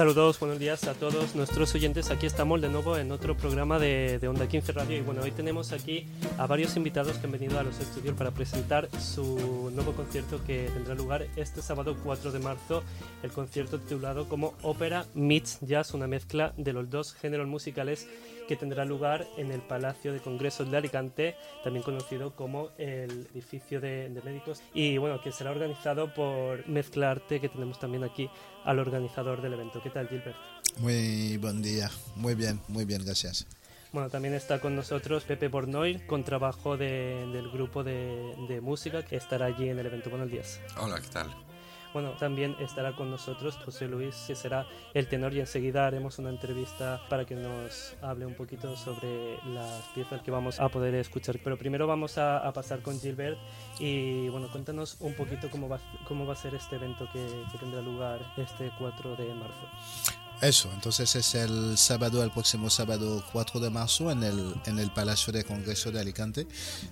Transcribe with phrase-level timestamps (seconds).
[0.00, 2.10] Saludos, buenos días a todos nuestros oyentes.
[2.10, 4.96] Aquí estamos de nuevo en otro programa de, de, Onda 15 Radio.
[4.96, 6.06] Y bueno, hoy tenemos aquí
[6.38, 10.70] a varios invitados que han venido a los estudios para presentar su nuevo concierto que
[10.72, 12.82] tendrá lugar este sábado 4 de marzo.
[13.22, 18.08] El concierto titulado como Ópera Meets Jazz, una mezcla de los dos géneros musicales
[18.50, 23.80] que tendrá lugar en el Palacio de Congresos de Alicante, también conocido como el edificio
[23.80, 28.28] de, de, médicos, y bueno, que será organizado por Mezclarte, que tenemos también aquí
[28.64, 29.82] al organizador del evento.
[29.82, 30.36] ¿Qué tal, Gilbert?
[30.78, 33.46] Muy buen día, muy bien, muy bien, gracias.
[33.92, 39.04] Bueno, también está con nosotros Pepe Bornoy, con trabajo de, del grupo de, de, música,
[39.04, 40.10] que estará allí en el evento.
[40.10, 40.60] Buenos días.
[40.76, 41.49] Hola, ¿qué tal?
[41.92, 46.30] Bueno, también estará con nosotros José Luis, que será el tenor, y enseguida haremos una
[46.30, 51.38] entrevista para que nos hable un poquito sobre las piezas que vamos a poder escuchar.
[51.42, 53.38] Pero primero vamos a, pasar con Gilbert
[53.78, 57.58] y bueno, cuéntanos un poquito cómo va, cómo va a ser este evento que, que
[57.58, 60.19] tendrá lugar este 4 de marzo.
[60.40, 64.90] Eso, entonces es el sábado, el próximo sábado 4 de marzo en el, en el
[64.90, 66.46] Palacio de Congreso de Alicante,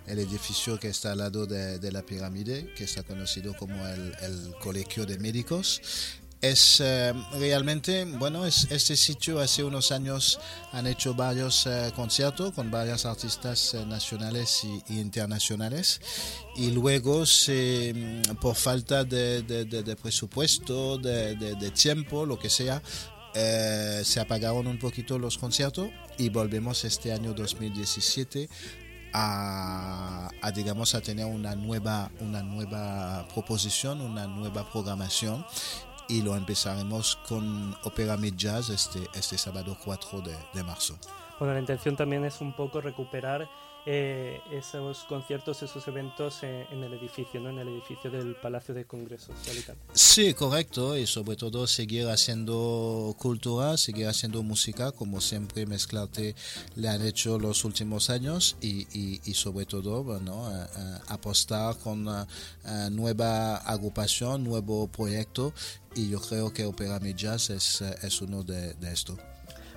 [0.06, 4.54] el edificio que está al lado de, de la pirámide, que está conocido como el,
[4.60, 5.80] Colegio de Médicos.
[6.42, 10.38] Es eh, realmente, bueno, es, este sitio hace unos años
[10.72, 16.00] han hecho varios eh, conciertos con varios artistas eh, nacionales y, internacionales
[16.54, 22.82] y luego se, por falta de, de presupuesto, de tiempo, lo que sea,
[23.34, 28.48] eh, se apagaron un poquito los conciertos y volvemos este año 2017
[29.12, 35.46] a, digamos a tener una nueva una nueva proposición una nueva programación
[36.08, 40.98] y lo empezaremos con Opera Mid Jazz este, este sábado 4 de, de marzo.
[41.38, 43.48] Bueno, la intención también es un poco recuperar
[43.90, 47.48] eh, esos conciertos, esos eventos en, en, el edificio, ¿no?
[47.48, 49.82] en el edificio del Palacio de Congresos de Alicante.
[49.94, 56.34] Sí, correcto, y sobre todo seguir haciendo cultura, seguir haciendo música, como siempre Mezclarte
[56.76, 61.78] le han hecho los últimos años, y, y, y sobre todo bueno, a, a apostar
[61.78, 62.26] con a,
[62.90, 65.54] nueva agrupación, nuevo proyecto,
[65.94, 69.18] y yo creo que Opera Jazz es, es uno de, de estos.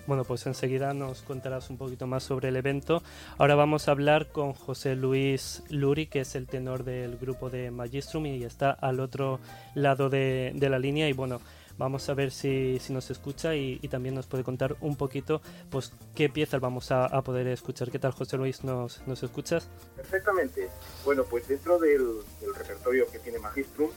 [0.08, 3.04] Bueno, pues enseguida nos contarás un poquito más sobre el evento.
[3.38, 7.72] Ahora vamos a hablar con José Luis Luri, que es el tenor del grupo de
[7.72, 9.40] Magistrum y está al otro
[9.76, 11.08] lado de, de la línea.
[11.08, 11.40] Y bueno,
[11.78, 15.92] vamos a ver si, si nos escucha y, también nos puede contar un poquito pues
[16.16, 17.92] qué piezas vamos a, a poder escuchar.
[17.92, 18.64] ¿Qué tal, José Luis?
[18.64, 19.68] ¿Nos, nos escuchas?
[19.96, 20.70] Perfectamente.
[21.04, 22.22] Bueno, pues dentro del,
[22.56, 23.90] repertorio que tiene Magistrum,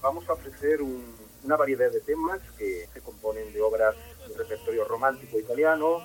[0.00, 1.04] vamos a ofrecer un,
[1.44, 3.94] una variedad de temas que se componen de obras
[4.26, 6.02] del repertorio romántico italiano,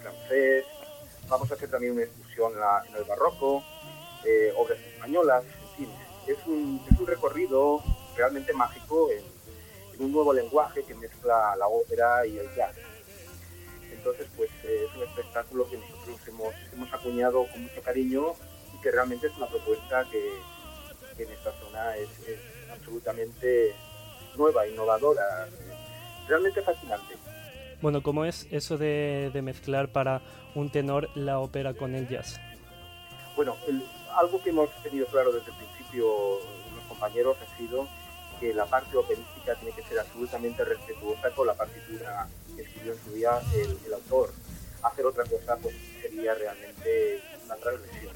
[0.00, 0.64] francés,
[1.28, 2.52] vamos a hacer también una excursión
[2.88, 3.62] en el barroco,
[4.24, 5.94] eh, obras españolas, en fin,
[6.26, 7.82] es un, es un recorrido
[8.16, 9.24] realmente mágico en,
[9.94, 12.76] en, un nuevo lenguaje que mezcla la ópera y el jazz.
[13.90, 18.34] Entonces, pues eh, es un espectáculo que nosotros hemos, hemos acuñado con mucho cariño
[18.74, 20.32] y que realmente es una propuesta que,
[21.18, 22.08] en esta zona es
[22.72, 23.74] absolutamente
[24.36, 25.46] nueva, innovadora,
[26.26, 27.14] realmente fascinante.
[27.82, 30.22] Bueno, ¿cómo es eso de, de, mezclar para
[30.54, 32.38] un tenor la ópera con el jazz?
[33.34, 33.82] Bueno, el,
[34.14, 36.06] algo que hemos tenido claro desde el principio
[36.76, 37.88] los compañeros ha sido
[38.38, 42.98] que la parte operística tiene que ser absolutamente respetuosa con la partitura que escribió en
[43.00, 44.30] su día el, el autor.
[44.84, 48.14] Hacer otra cosa pues sería realmente una transgresión.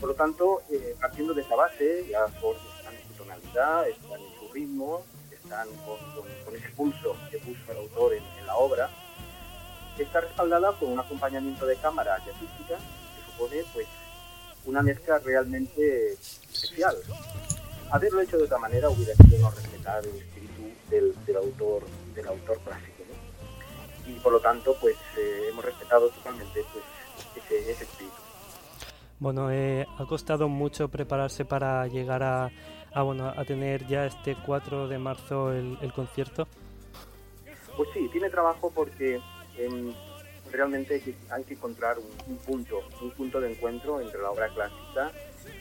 [0.00, 4.20] Por lo tanto, eh, partiendo de esa base, ya por están en su tonalidad, están
[4.20, 5.04] en su ritmo,
[5.52, 8.88] están con, con, con, ese pulso que puso el autor en, en, la obra,
[9.98, 13.86] está respaldada por un acompañamiento de cámara jazzística que supone pues
[14.64, 16.96] una mezcla realmente especial.
[17.90, 21.82] Haberlo hecho de otra manera hubiera sido no respetar el espíritu del, del autor
[22.14, 23.04] del autor clásico.
[23.08, 24.10] ¿no?
[24.10, 28.16] Y por lo tanto, pues eh, hemos respetado totalmente pues, ese, ese espíritu.
[29.18, 32.50] Bueno, eh, ha costado mucho prepararse para llegar a,
[32.94, 36.46] a, bueno, a tener ya este 4 de marzo el, concierto.
[37.76, 39.20] Pues sí, tiene trabajo porque
[39.56, 39.94] eh,
[40.50, 45.10] realmente hay que, encontrar un, punto, un punto de encuentro entre la obra clásica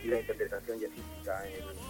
[0.03, 1.43] y la interpretación jazzística,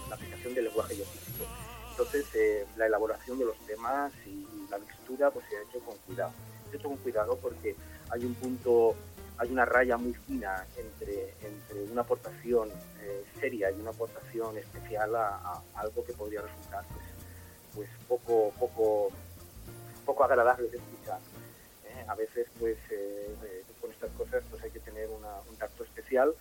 [0.10, 1.46] la aplicación del lenguaje jazzístico.
[1.92, 5.98] Entonces, eh, la elaboración de los temas y la mixtura pues se ha hecho con
[6.06, 6.32] cuidado.
[6.70, 7.76] Se ha hecho con cuidado porque
[8.10, 8.96] hay un punto,
[9.42, 12.70] hay una raya muy fina entre, entre una aportación
[13.02, 17.06] eh, seria y una aportación especial a, algo que podría resultar pues,
[17.74, 19.10] pues poco, poco,
[20.06, 21.18] poco agradable de escuchar.
[21.86, 22.06] ¿eh?
[22.08, 22.78] A veces pues
[23.82, 26.36] con estas cosas pues hay que tener un tacto especial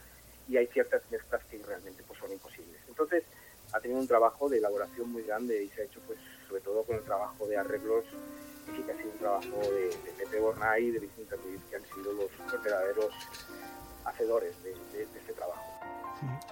[0.46, 2.82] y hay ciertas mezclas que realmente pues son imposibles.
[2.86, 3.24] Entonces,
[3.72, 6.18] ha tenido un trabajo de elaboración muy grande y se ha hecho pues
[6.48, 8.04] sobre todo con el trabajo de arreglos
[8.72, 11.76] y sí que ha sido un trabajo de, Pepe Bornay y de Vicente Ruiz que
[11.76, 13.12] han sido los, verdaderos
[14.04, 14.72] hacedores de,
[15.02, 15.62] este trabajo.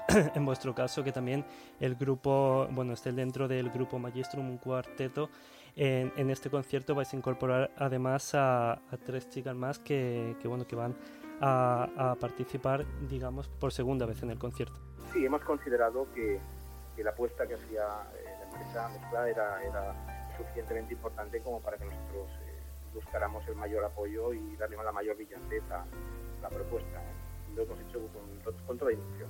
[0.34, 1.44] En vuestro caso, que también
[1.80, 5.28] el grupo, bueno, esté dentro del grupo Magistrum, un cuarteto,
[5.76, 10.74] en, este concierto vais a incorporar además a, tres chicas más que, que, bueno, que
[10.74, 10.96] van
[11.40, 14.80] a, participar, digamos, por segunda vez en el concierto.
[15.12, 16.40] Sí, hemos considerado que,
[17.02, 17.82] la apuesta que hacía
[18.14, 19.94] eh, la empresa Mezcla era, era
[20.36, 22.60] suficientemente importante como para que nosotros eh,
[22.94, 25.84] buscáramos el mayor apoyo y darle la mayor brillantez a
[26.42, 26.98] la propuesta.
[26.98, 27.54] ¿eh?
[27.54, 29.28] Lo hemos hecho con, con toda ilusión.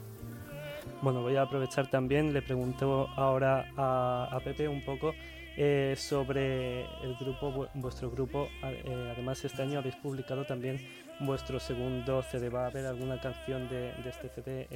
[1.02, 5.12] Bueno, voy a aprovechar también, le pregunto ahora a Pepe un poco
[5.60, 8.48] eh, sobre el grupo, vuestro grupo.
[8.62, 10.88] Eh, además, este año habéis publicado también
[11.18, 12.48] vuestro segundo CD.
[12.48, 14.68] ¿Va a haber alguna canción de, este CD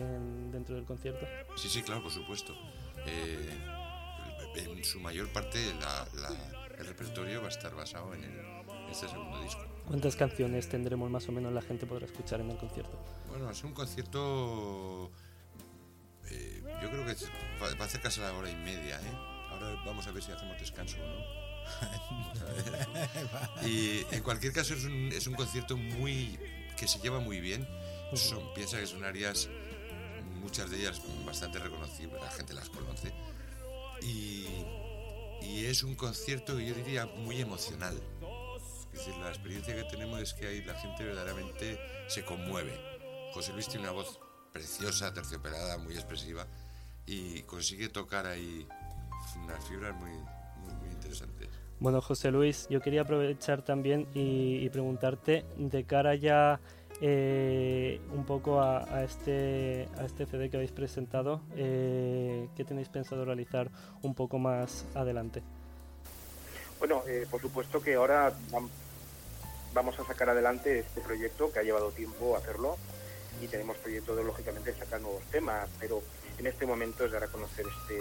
[0.50, 1.24] dentro del concierto?
[1.56, 2.52] Sí, sí, claro, por supuesto.
[3.06, 3.48] Eh,
[4.56, 5.60] en su mayor parte
[6.78, 8.24] el repertorio va a estar basado en,
[8.90, 9.64] este segundo disco.
[9.86, 12.98] ¿Cuántas canciones tendremos más o menos la gente podrá escuchar en el concierto?
[13.28, 15.12] Bueno, es un concierto...
[16.28, 17.14] yo creo que
[17.62, 19.31] va a acercarse a la hora y media, ¿eh?
[19.62, 21.42] Ahora vamos a ver si hacemos descanso o no.
[23.68, 26.38] y en cualquier caso es un, es un, concierto muy
[26.76, 27.66] que se lleva muy bien.
[28.14, 29.48] Son, piensa que son áreas,
[30.40, 33.12] muchas de ellas bastante reconocibles, la gente las conoce.
[34.02, 34.46] Y,
[35.42, 38.00] y es un concierto que yo diría muy emocional.
[38.92, 41.78] Es decir, la experiencia que tenemos es que ahí la gente verdaderamente
[42.08, 42.78] se conmueve.
[43.32, 44.18] José Luis tiene una voz
[44.52, 46.46] preciosa, terciopelada, muy expresiva
[47.06, 48.66] y consigue tocar ahí
[49.36, 51.48] unas fibras muy, muy, interesantes.
[51.80, 56.60] Bueno, José Luis, yo quería aprovechar también y, preguntarte de cara ya
[57.00, 63.24] eh, un poco a, este, a este CD que habéis presentado, eh, ¿qué tenéis pensado
[63.24, 63.70] realizar
[64.02, 65.42] un poco más adelante?
[66.78, 68.32] Bueno, eh, por supuesto que ahora
[69.72, 72.76] vamos a sacar adelante este proyecto que ha llevado tiempo hacerlo
[73.40, 76.02] y tenemos proyectos de lógicamente sacar nuevos temas, pero
[76.38, 77.98] en este momento es dar a conocer este,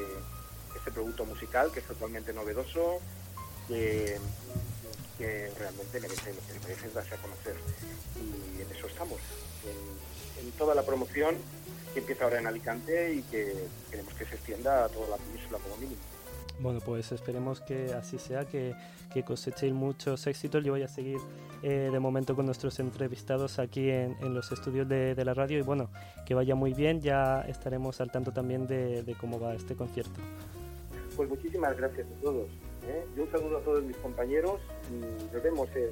[0.75, 2.99] este producto musical que es totalmente novedoso,
[3.67, 4.19] que,
[5.57, 6.33] realmente merece,
[6.63, 7.55] merece darse a conocer.
[8.19, 9.19] Y en eso estamos,
[10.39, 11.35] en, toda la promoción
[11.93, 15.59] que empieza ahora en Alicante y que queremos que se extienda a toda la península
[15.59, 16.01] como mínimo.
[16.59, 18.75] Bueno, pues esperemos que así sea, que,
[19.13, 20.63] que cosechéis muchos éxitos.
[20.63, 21.17] Yo voy a seguir
[21.63, 25.61] eh, de momento con nuestros entrevistados aquí en, en los estudios de, la radio y
[25.61, 25.89] bueno,
[26.25, 27.01] que vaya muy bien.
[27.01, 30.19] Ya estaremos al tanto también de cómo va este concierto.
[31.15, 32.49] Pues muchísimas gracias a todos.
[32.87, 33.05] ¿eh?
[33.15, 34.59] Yo un saludo a todos mis compañeros
[34.89, 35.91] y nos vemos el,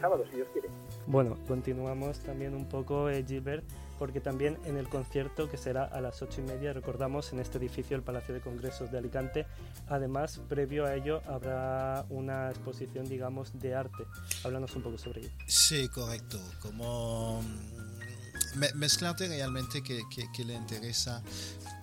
[0.00, 0.68] sábado, si Dios quiere.
[1.06, 3.64] Bueno, continuamos también un poco, eh, Gilbert,
[3.98, 7.58] porque también en el concierto que será a las ocho y media, recordamos, en este
[7.58, 9.46] edificio, el Palacio de Congresos de Alicante.
[9.88, 14.04] Además, previo a ello, habrá una exposición, digamos, de arte.
[14.44, 15.30] Háblanos un poco sobre ello.
[15.46, 16.38] Sí, correcto.
[16.60, 17.40] Como
[18.74, 21.22] mezclarte realmente que, le interesa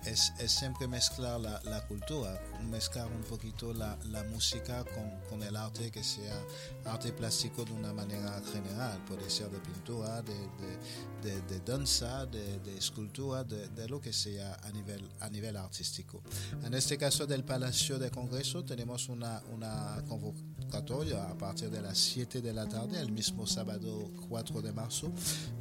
[0.04, 2.40] es, es siempre mezclar la, cultura,
[2.70, 3.96] mezclar un poquito la,
[4.30, 4.84] música
[5.28, 6.38] con, el arte que sea
[6.84, 13.88] arte plástico de una manera general, puede ser de pintura, de, danza, de, escultura, de,
[13.88, 16.22] lo que sea a nivel, a nivel artístico.
[16.64, 21.98] En este caso del Palacio de Congreso tenemos una, una convocatoria a partir de las
[21.98, 25.12] 7 de la tarde, el mismo sábado 4 de marzo,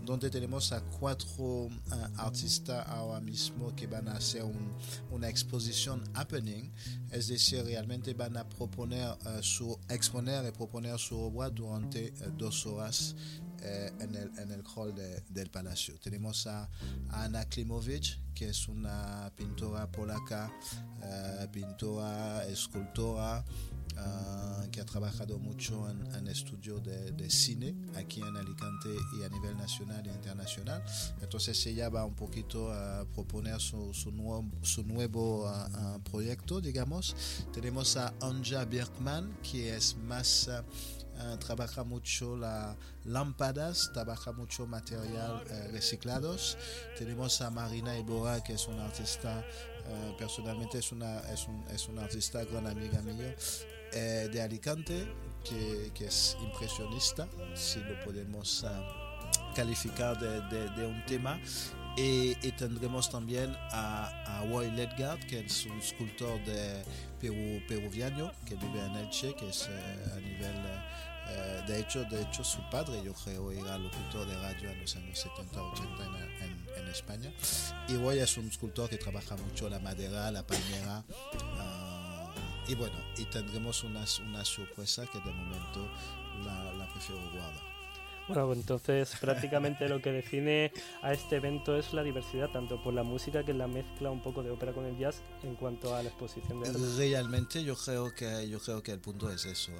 [0.04, 1.70] donde tenemos a cuatro uh,
[2.16, 3.76] artistas ahora mismo
[4.08, 4.44] a hacer
[5.28, 6.72] exposición happening,
[7.12, 12.32] es decir, realmente van a proponer uh, su, exponer y proponer su obra durante uh,
[12.38, 13.18] dos horas
[13.60, 14.96] uh, en, el, en el hall
[16.48, 16.70] a,
[17.50, 20.50] Klimovic, que es una pintora polaca,
[21.52, 23.44] pintora, escultora,
[23.98, 29.30] uh, que ha trabajado mucho en, en estudio de, cine aquí en Alicante y a
[29.30, 30.84] nivel nacional e internacional.
[31.22, 37.16] Entonces ella va un poquito a proponer su, nuevo, uh, proyecto, digamos.
[37.54, 40.50] Tenemos a Anja Birkman, que es más
[41.16, 46.58] eh, trabaja mucho las lámparas, trabaja mucho material eh, reciclados.
[46.98, 52.44] Tenemos a Marina Iboa, que es una artista, eh, personalmente es una, es, un, artista
[52.46, 53.36] gran amiga mía
[53.94, 55.06] de Alicante,
[55.44, 58.66] que, que, es impresionista, si lo podemos
[59.56, 61.40] calificar de, de, un tema
[61.96, 66.84] y, tendremos también a, a Roy Ledgard, que es un escultor de
[67.20, 70.56] Perú, peruviano que vive en Elche, que es eh, a nivel...
[71.26, 74.96] Eh, de, hecho, de hecho, su padre, yo creo, era locutor de radio en los
[74.98, 75.84] años 70-80
[76.42, 77.32] en, en, España.
[77.88, 81.04] Y Roy es un escultor que trabaja mucho la madera, la palmera.
[81.58, 81.93] Ah,
[82.68, 85.88] y bueno, y tendremos una, una sorpresa que de momento
[86.46, 87.73] la, la prefiero guardar.
[88.28, 93.04] Bueno, entonces prácticamente lo que define a este evento es la diversidad, tanto por la
[93.04, 96.10] música que la mezcla un poco de ópera con el jazz en cuanto a la
[96.10, 99.72] exposición de Realmente yo creo que yo creo que el punto es eso.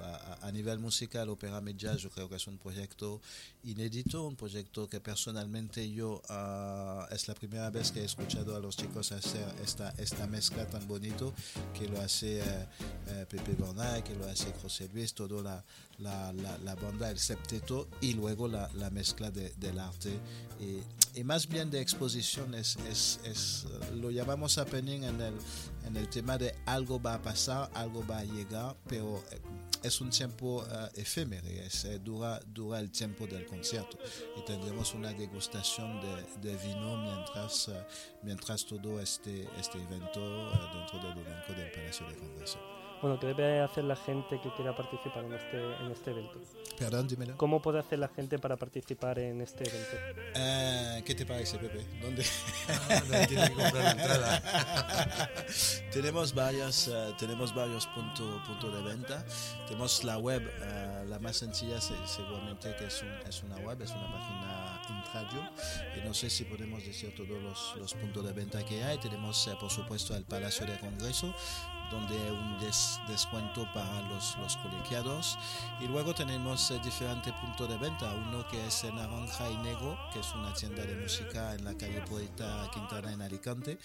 [0.42, 3.20] A, nivel musical, ópera jazz, yo creo que es un proyecto
[3.64, 8.60] inédito, un proyecto que personalmente yo uh, es la primera vez que he escuchado a
[8.60, 11.32] los chicos hacer esta esta mezcla tan bonito
[11.72, 15.64] que lo hace uh, uh, Pepe Bernay, que lo hace José Luis, toda la,
[15.98, 20.18] la, la, banda, el septeto y luego la, la mezcla de, del arte
[20.60, 22.76] y, y, más bien de exposición es,
[23.24, 25.34] es, lo llamamos happening en el,
[25.86, 29.40] en el tema de algo va a pasar, algo va a llegar, pero eh,
[29.82, 33.98] es un tiempo uh, efímero, es, eh, dura, dura el tiempo del concierto
[34.36, 37.70] y tendremos una degustación de, de vino mientras,
[38.22, 42.83] mientras todo este, este evento dentro del elenco del Palacio de Congreso.
[43.04, 46.40] Bueno, ¿qué debe hacer la gente que quiera participar en este, en este evento?
[46.78, 47.36] Perdón, dímelo.
[47.36, 49.96] ¿Cómo puede hacer la gente para participar en este evento?
[50.34, 51.84] Eh, ¿Qué te parece, Pepe?
[52.00, 52.24] ¿Dónde?
[52.66, 54.42] Ah, tiene que comprar la entrada.
[55.92, 59.22] tenemos varios, uh, tenemos varios puntos punto de venta.
[59.66, 63.90] Tenemos la web, uh, la más sencilla seguramente que es, un, es una web, es
[63.90, 65.50] una página intradio.
[65.94, 68.96] Y no sé si podemos decir todos los, los puntos de venta que hay.
[68.96, 71.34] Tenemos, uh, por supuesto, el Palacio de Congreso,
[71.90, 75.38] donde hay un des, descuento para los, los colegiados.
[75.80, 78.12] Y luego tenemos eh, diferentes puntos de venta.
[78.14, 81.74] Uno que es en Naranja y Negro, que es una tienda de música en la
[81.74, 83.78] calle Poeta Quintana en Alicante.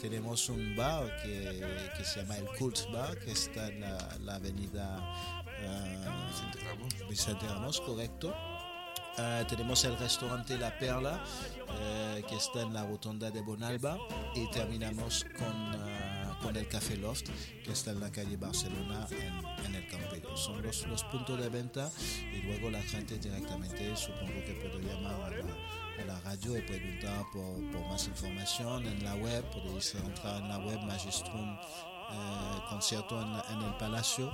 [0.00, 4.34] Tenemos un bar que, que se llama el Cult Bar, que está en la, la
[4.36, 4.98] avenida
[5.46, 7.08] uh, Vicente Ramos.
[7.08, 8.34] Vicente Ramos, correcto.
[9.18, 13.96] Uh, tenemos el restaurante La Perla, uh, que está en la rotonda de Bonalba,
[14.34, 15.95] y terminamos con, uh,
[16.46, 17.24] con el Café Loft,
[17.64, 20.36] que está en la calle Barcelona, en, en el Campello.
[20.36, 21.90] Son los, los, puntos de venta
[22.32, 27.24] y luego la gente directamente, supongo que puede llamar a la, la radio y preguntar
[27.32, 31.58] por, por, más información en la web, podéis entrar en la web Magistrum
[32.68, 34.32] Concierto en, en el Palacio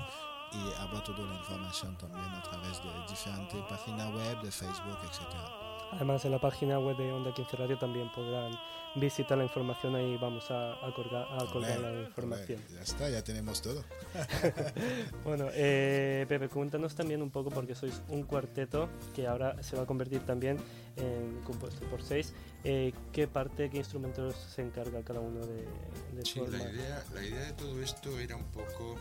[0.52, 5.71] y habrá toda la información también a través de diferentes páginas web, de Facebook, etc.
[5.92, 8.52] Además, en la página web de Onda 15 Radio también podrán
[8.94, 12.60] visitar la información, ahí vamos a, a colgar, a colgar la información.
[12.66, 13.84] Olé, ya está, ya tenemos todo.
[15.24, 19.82] bueno, eh, Pepe, cuéntanos también un poco, porque sois un cuarteto que ahora se va
[19.82, 20.58] a convertir también
[20.96, 22.34] en compuesto por seis.
[22.64, 25.66] Eh, ¿Qué parte, qué instrumentos se encarga cada uno de,
[26.12, 28.96] de sí, la idea, la idea de todo esto era un poco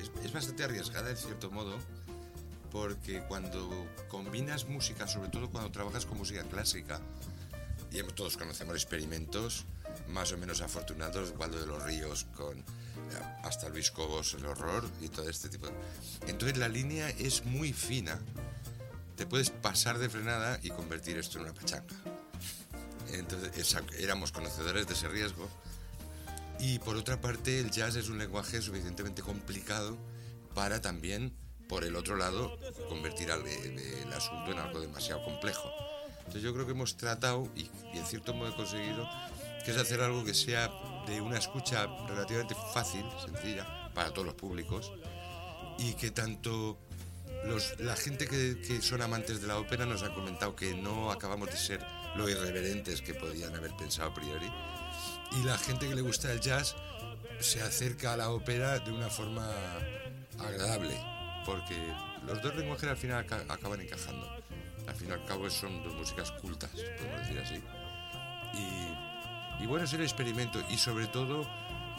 [0.00, 1.76] es, es, bastante arriesgada en cierto modo,
[2.70, 7.00] porque cuando combinas música, sobre todo cuando trabajas con música clásica,
[7.90, 9.64] y todos conocemos experimentos
[10.08, 12.64] más o menos afortunados, Waldo de los Ríos con
[13.42, 15.66] hasta Luis Cobos, el horror y todo este tipo.
[15.66, 15.72] De...
[16.28, 18.18] Entonces la línea es muy fina.
[19.16, 21.94] Te puedes pasar de frenada y convertir esto en una pachanga.
[23.12, 25.48] Entonces éramos conocedores de ese riesgo
[26.60, 29.96] y por otra parte, el jazz es un lenguaje suficientemente complicado
[30.54, 31.32] para también,
[31.70, 32.58] por el otro lado,
[32.88, 35.70] convertir el, asunto en algo demasiado complejo.
[36.18, 39.08] Entonces yo creo que hemos tratado, y, en cierto modo he conseguido,
[39.64, 40.68] que es hacer algo que sea
[41.06, 44.90] de una escucha relativamente fácil, sencilla, para todos los públicos,
[45.78, 46.76] y que tanto
[47.44, 51.12] los, la gente que, que, son amantes de la ópera nos ha comentado que no
[51.12, 51.86] acabamos de ser
[52.16, 54.50] lo irreverentes que podían haber pensado a priori,
[55.40, 56.74] y la gente que le gusta el jazz
[57.38, 59.48] se acerca a la ópera de una forma
[60.36, 60.96] agradable,
[61.44, 61.76] porque
[62.26, 64.28] los dos lenguajes al final acaban encajando.
[64.86, 67.62] Al fin y al cabo son dos músicas cultas, podemos decir así.
[68.54, 71.46] Y, y bueno, es el experimento y sobre todo,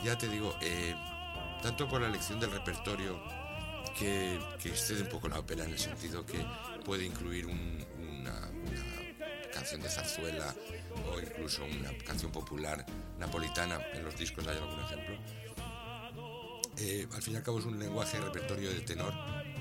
[0.04, 0.96] ya te digo, eh,
[1.62, 3.22] tanto por la elección del repertorio,
[3.98, 6.46] que, que, excede un poco la ópera en el sentido que
[6.86, 10.56] puede incluir un, una, una canción de zarzuela,
[11.10, 12.86] o incluso una canción popular
[13.20, 15.16] napolitana, en los discos hay algún ejemplo.
[16.84, 19.14] Eh, al fin y al cabo es un lenguaje repertorio de tenor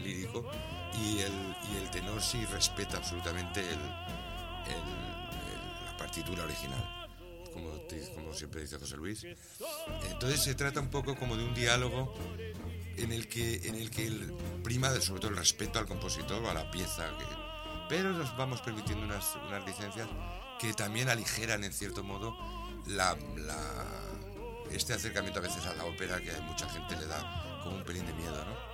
[0.02, 0.50] lírico
[0.94, 1.32] y el,
[1.70, 3.78] y el tenor sí respeta absolutamente el,
[5.84, 6.82] la partitura original,
[7.52, 7.72] como,
[8.14, 9.26] como siempre dice José Luis.
[10.10, 12.14] Entonces se trata un poco como de un diálogo
[12.96, 14.10] en el que, en el que
[14.64, 17.10] prima sobre todo el respeto al compositor o a la pieza,
[17.90, 20.08] pero nos vamos permitiendo unas, unas licencias
[20.58, 22.34] que también aligeran en cierto modo
[22.86, 23.16] la,
[24.72, 27.84] este acercamiento a veces a la ópera que a mucha gente le da como un
[27.84, 28.70] pelín de miedo, ¿no?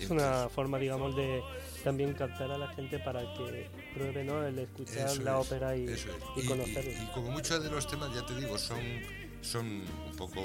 [0.00, 1.42] Es una forma, digamos, de
[1.82, 4.44] también captar a la gente para que pruebe ¿no?
[4.44, 5.88] el escuchar la ópera y,
[6.36, 7.02] y, conocerla.
[7.02, 8.80] Y, como muchos de los temas, ya te digo, son,
[9.40, 10.42] son un poco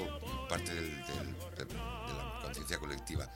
[0.48, 3.28] parte del, de, la conciencia colectiva.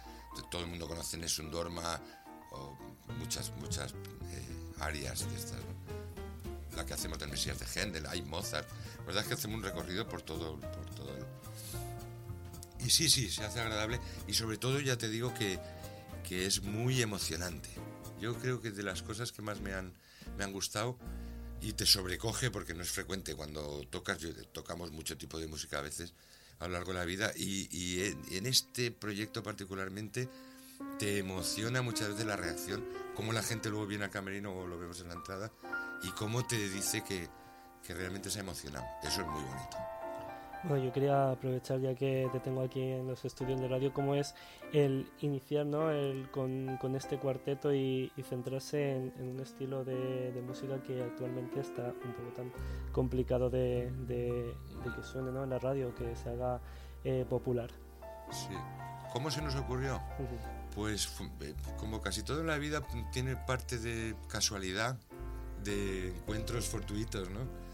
[0.51, 2.01] Todo el mundo conoce Nessun Dorma
[2.53, 2.77] o
[3.19, 5.59] muchas, muchas eh, áreas de estas.
[6.77, 8.69] La que hacemos del Mesías de Händel, hay Mozart.
[8.99, 11.25] La verdad es que hacemos un recorrido por todo, por todo el...
[12.85, 14.01] Y sí, sí, se hace agradable.
[14.27, 15.59] Y sobre todo, ya te digo que
[16.27, 17.69] que es muy emocionante.
[18.21, 19.93] Yo creo que de las cosas que más me han,
[20.37, 20.99] me han gustado
[21.61, 25.79] y te sobrecoge porque no es frecuente cuando tocas, yo, tocamos mucho tipo de música
[25.79, 26.15] a veces
[26.59, 28.03] a lo largo de la vida y,
[28.33, 30.29] en, este proyecto particularmente
[30.99, 34.79] te emociona muchas veces la reacción, cómo la gente luego viene al camerino o lo
[34.79, 35.53] vemos en la entrada
[36.03, 37.29] y cómo te dice que,
[37.87, 38.87] que realmente se ha emocionado.
[39.03, 39.96] Eso es muy bonito.
[40.69, 44.17] Bueno, yo quería aprovechar ya que te tengo aquí en los estudios de radio, cómo
[44.17, 44.35] es
[44.73, 45.91] el iniciar ¿no?
[45.93, 51.61] el, con, con este cuarteto y, centrarse en, un estilo de, de, música que actualmente
[51.61, 52.53] está un poco tan
[52.91, 55.45] complicado de, de, que suene ¿no?
[55.45, 56.61] en la radio, que se haga
[57.05, 57.71] eh, popular.
[58.33, 58.55] Sí.
[59.13, 60.01] ¿Cómo se nos ocurrió?
[60.75, 61.09] Pues
[61.43, 62.83] eh, como casi toda la vida
[63.13, 64.99] tiene parte de casualidad,
[65.63, 67.66] de encuentros fortuitos, ¿no?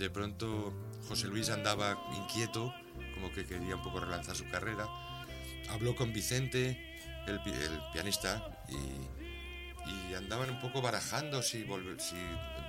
[0.00, 0.72] De pronto
[1.08, 2.74] José Luis andaba inquieto,
[3.12, 4.88] como que quería un poco relanzar su carrera.
[5.68, 7.38] Habló con Vicente, el,
[7.92, 11.66] pianista, y, andaban un poco barajando si,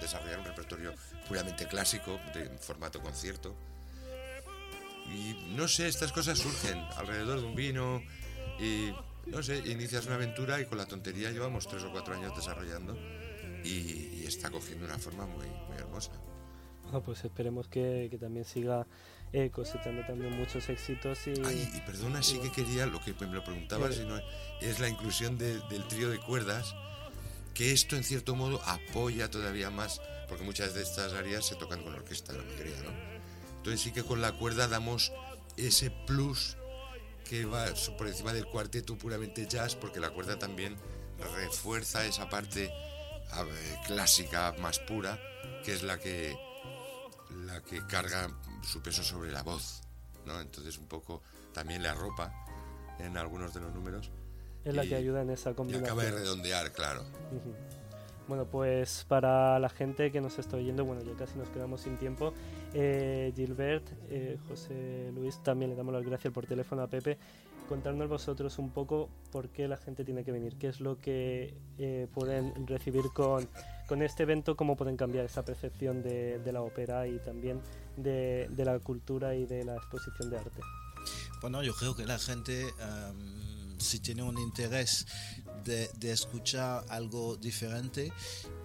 [0.01, 0.93] desarrollar un repertorio
[1.29, 3.55] puramente clásico, de formato concierto.
[5.09, 8.03] Y no sé, estas cosas surgen alrededor de un vino
[8.59, 8.91] y,
[9.27, 12.97] no sé, inicias una aventura y con la tontería llevamos tres o cuatro años desarrollando
[13.63, 16.11] y, y está cogiendo una forma muy, muy hermosa
[16.99, 18.85] pues esperemos que, que también siga
[19.33, 21.25] eh, cosechando también muchos éxitos.
[21.25, 23.89] Y, Ay, y perdona, sí que quería, lo que me lo preguntaba,
[24.59, 26.75] es la inclusión del trío de cuerdas,
[27.53, 31.81] que esto en cierto modo apoya todavía más, porque muchas de estas áreas se tocan
[31.81, 32.91] con orquesta, la mayoría, ¿no?
[33.57, 35.13] Entonces sí que con la cuerda damos
[35.55, 36.57] ese plus
[37.29, 40.75] que va por encima del cuarteto puramente jazz, porque la cuerda también
[41.37, 42.69] refuerza esa parte
[43.87, 45.17] clásica más pura,
[45.63, 46.35] que es la que
[47.45, 48.29] la que carga
[48.63, 49.81] su peso sobre la voz,
[50.25, 50.39] ¿no?
[50.39, 51.21] Entonces un poco
[51.53, 52.33] también le arropa
[52.99, 54.11] en algunos de los números.
[54.63, 55.85] Es la que ayuda en esa combinación.
[55.85, 57.03] Y acaba de redondear, claro.
[58.27, 61.97] Bueno, pues para la gente que nos está oyendo, bueno, ya casi nos quedamos sin
[61.97, 62.33] tiempo.
[62.73, 67.17] Eh, Gilbert, eh, José Luis, también le damos las gracias por teléfono a Pepe.
[67.71, 71.55] Contarnos vosotros un poco por qué la gente tiene que venir, qué es lo que
[71.77, 73.47] eh, pueden recibir con
[73.91, 77.59] con este evento cómo pueden cambiar esa percepción de, la ópera y también
[77.97, 80.61] de, la cultura y de la exposición de arte.
[81.41, 82.73] Bueno, yo creo que la gente,
[83.79, 85.05] si tiene un interés
[85.65, 88.13] de, escuchar algo diferente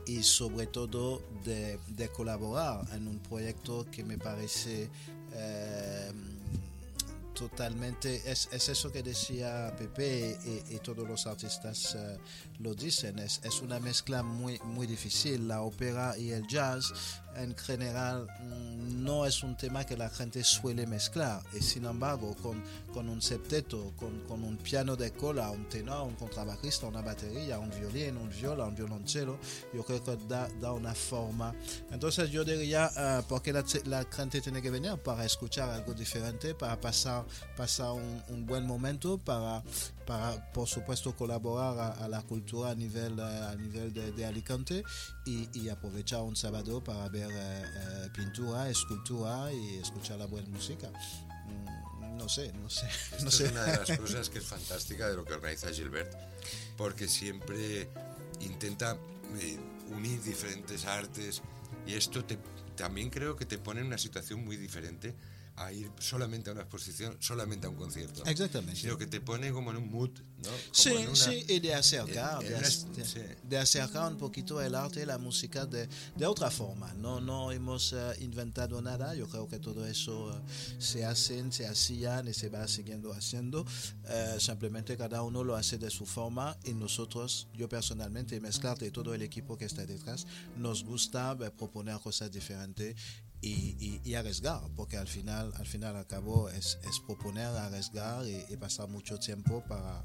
[0.07, 4.89] y sobre todo de, colaborar en un proyecto que me parece
[7.37, 10.39] totalmente, es, eso que decía Pepe
[10.71, 12.19] y, todos los artistas eh,
[12.61, 16.93] lo dicen, es, es, una mezcla muy, muy difícil, la ópera y el jazz
[17.37, 22.35] en general mm, no es un tema que la gente suele mezclar y sin embargo
[22.43, 27.03] con, con un septeto, con, con, un piano de cola, un tenor, un contrabajista, una
[27.03, 29.39] batería, un violín, un viola, un violonchelo,
[29.75, 31.55] yo creo que da, da una forma.
[31.91, 36.55] Entonces yo diría, uh, porque la, la, gente tiene que venir para escuchar algo diferente,
[36.55, 37.25] para pasar,
[37.57, 39.63] pasar un, un buen momento, para,
[40.07, 44.85] para por supuesto colaborar a, la cultura a nivel, a nivel de, de Alicante
[45.25, 50.49] y, y aprovechar un sábado para ver eh, eh, pintura, escultura y escuchar la buena
[50.49, 50.91] música.
[50.91, 52.89] Mm, no sé, no sé.
[53.23, 53.47] no sé.
[53.47, 56.15] es una de las cosas que es fantástica de lo que organiza Gilbert,
[56.77, 57.89] porque siempre
[58.41, 58.97] intenta
[59.41, 59.59] eh,
[59.95, 61.43] unir diferentes artes
[61.87, 62.39] y esto te,
[62.77, 65.15] también creo que te pone en una situación muy diferente
[65.57, 68.25] a ir solamente a una exposición, solamente a un concierto.
[68.27, 68.81] Exactamente.
[68.81, 70.51] Sino que te pone como en un mood, ¿no?
[70.51, 73.21] Como Sí, en una- sí, y de acercar, en de, una- ac- de- sí.
[73.43, 76.93] de acercar un poquito el arte y la música de, de otra forma.
[76.95, 80.43] No, no hemos eh, inventado nada, yo creo que todo eso eh,
[80.79, 83.65] se hacen, se hacían y se va siguiendo haciendo.
[84.09, 88.91] Eh, simplemente cada uno lo hace de su forma y nosotros, yo personalmente, Mezclarte y
[88.91, 92.95] todo el equipo que está detrás, nos gusta proponer cosas diferentes
[93.47, 98.27] y, y- y arriesgar, porque al final, al final, al cabo, es, es proponer, arriesgar
[98.27, 100.05] y, y pasar mucho tiempo para,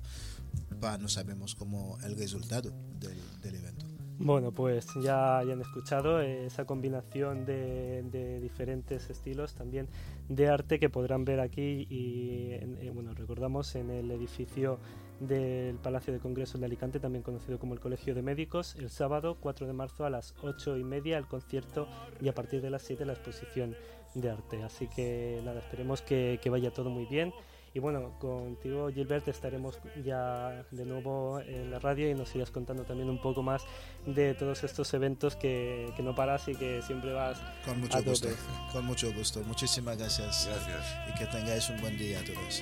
[0.80, 3.86] para no sabemos cómo el resultado del, del evento.
[4.24, 9.88] Bueno, pues ya, ya han escuchado esa combinación de, de diferentes estilos también
[10.30, 14.78] de arte que podrán ver aquí y eh, bueno, recordamos en el edificio
[15.22, 19.38] del Palacio de Congresos de Alicante, también conocido como el Colegio de Médicos, el sábado
[19.40, 21.88] 4 de marzo a las 8 y media el concierto
[22.20, 23.76] y a partir de las 7 la exposición
[24.16, 24.64] de arte.
[24.64, 27.34] Así que nada, esperemos que, que vaya todo muy bien.
[27.74, 32.84] Y bueno, contigo Gilbert estaremos ya de nuevo en la radio y nos irás contando
[32.84, 33.64] también un poco más
[34.06, 38.04] de todos estos eventos que, que no paras y que siempre vas Con a mucho
[38.04, 38.40] gusto, tope.
[38.74, 39.42] con mucho gusto.
[39.44, 40.50] Muchísimas gracias.
[40.52, 40.96] Gracias.
[41.10, 42.62] Y que tengáis un buen día a todos.